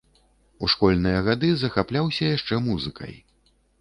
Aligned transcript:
У 0.63 0.69
школьныя 0.73 1.19
гады 1.27 1.51
захапляўся 1.65 2.31
яшчэ 2.37 2.61
музыкай. 2.69 3.13